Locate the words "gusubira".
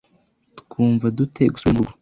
1.53-1.75